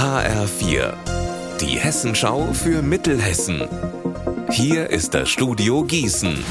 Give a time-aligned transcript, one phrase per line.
[0.00, 0.94] HR4,
[1.60, 3.68] die Hessenschau für Mittelhessen.
[4.50, 6.42] Hier ist das Studio Gießen.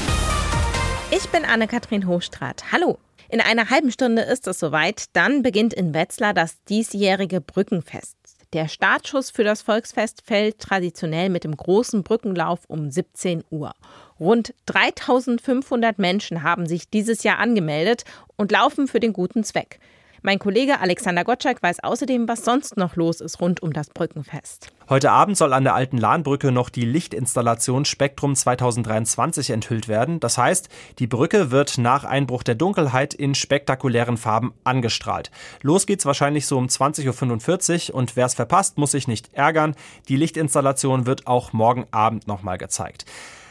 [1.10, 2.70] Ich bin Anne-Kathrin Hochstrat.
[2.70, 3.00] Hallo.
[3.28, 5.06] In einer halben Stunde ist es soweit.
[5.14, 8.14] Dann beginnt in Wetzlar das diesjährige Brückenfest.
[8.52, 13.72] Der Startschuss für das Volksfest fällt traditionell mit dem großen Brückenlauf um 17 Uhr.
[14.20, 18.04] Rund 3500 Menschen haben sich dieses Jahr angemeldet
[18.36, 19.80] und laufen für den guten Zweck.
[20.22, 24.70] Mein Kollege Alexander Gottschalk weiß außerdem, was sonst noch los ist rund um das Brückenfest.
[24.90, 30.20] Heute Abend soll an der alten Lahnbrücke noch die Lichtinstallation Spektrum 2023 enthüllt werden.
[30.20, 35.30] Das heißt, die Brücke wird nach Einbruch der Dunkelheit in spektakulären Farben angestrahlt.
[35.62, 39.74] Los geht's wahrscheinlich so um 20.45 Uhr und wer es verpasst, muss sich nicht ärgern.
[40.08, 43.06] Die Lichtinstallation wird auch morgen Abend nochmal gezeigt.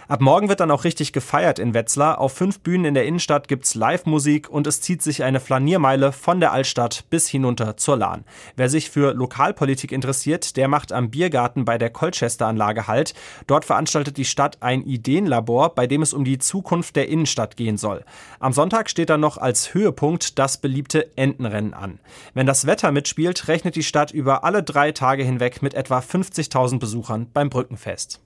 [0.10, 2.20] Ab morgen wird dann auch richtig gefeiert in Wetzlar.
[2.20, 6.40] Auf fünf Bühnen in der Innenstadt gibt's Live-Musik und es zieht sich eine Flaniermeile von
[6.40, 8.24] der Altstadt bis hinunter zur Lahn.
[8.56, 13.14] Wer sich für Lokalpolitik interessiert, der macht am Biergarten bei der Colchester-Anlage Halt.
[13.46, 17.78] Dort veranstaltet die Stadt ein Ideenlabor, bei dem es um die Zukunft der Innenstadt gehen
[17.78, 18.04] soll.
[18.40, 22.00] Am Sonntag steht dann noch als Höhepunkt das beliebte Entenrennen an.
[22.34, 26.80] Wenn das Wetter mitspielt, rechnet die Stadt über alle drei Tage hinweg mit etwa 50.000
[26.80, 28.22] Besuchern beim Brückenfest.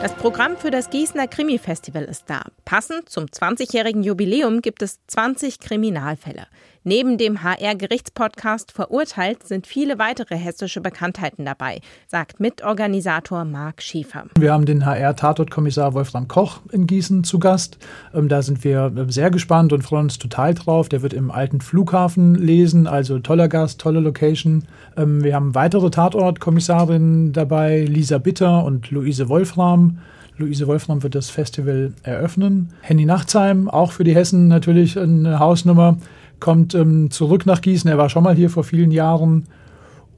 [0.00, 2.42] Das Programm für das Gießener Krimi-Festival ist da.
[2.66, 6.46] Passend zum 20-jährigen Jubiläum gibt es 20 Kriminalfälle.
[6.82, 14.24] Neben dem HR-Gerichtspodcast Verurteilt sind viele weitere hessische Bekanntheiten dabei, sagt Mitorganisator Marc Schiefer.
[14.38, 17.76] Wir haben den HR-Tatortkommissar Wolfram Koch in Gießen zu Gast.
[18.14, 20.88] Ähm, da sind wir ähm, sehr gespannt und freuen uns total drauf.
[20.88, 24.64] Der wird im alten Flughafen lesen, also toller Gast, tolle Location.
[24.96, 29.98] Ähm, wir haben weitere Tatortkommissarinnen dabei, Lisa Bitter und Luise Wolfram.
[30.38, 32.70] Luise Wolfram wird das Festival eröffnen.
[32.80, 35.98] Henny Nachtsheim, auch für die Hessen natürlich eine Hausnummer
[36.40, 37.88] kommt ähm, zurück nach Gießen.
[37.90, 39.46] Er war schon mal hier vor vielen Jahren.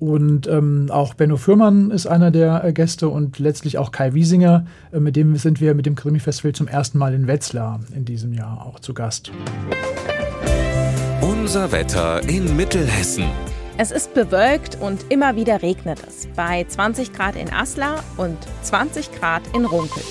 [0.01, 4.67] Und ähm, auch Benno Fürmann ist einer der äh, Gäste und letztlich auch Kai Wiesinger.
[4.93, 8.33] Äh, mit dem sind wir mit dem Krimi-Festival zum ersten Mal in Wetzlar in diesem
[8.33, 9.31] Jahr auch zu Gast.
[11.21, 13.27] Unser Wetter in Mittelhessen.
[13.79, 16.29] Es ist bewölkt und immer wieder regnet es.
[16.35, 20.03] Bei 20 Grad in Aslar und 20 Grad in Runkel.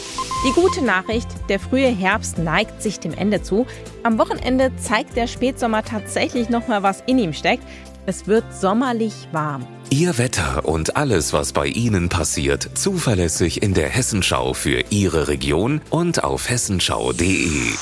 [0.44, 3.68] Die gute Nachricht, der frühe Herbst neigt sich dem Ende zu.
[4.02, 7.64] Am Wochenende zeigt der Spätsommer tatsächlich noch mal, was in ihm steckt.
[8.08, 9.68] Es wird sommerlich warm.
[9.92, 15.80] Ihr Wetter und alles, was bei Ihnen passiert, zuverlässig in der Hessenschau für Ihre Region
[15.92, 17.74] und auf hessenschau.de.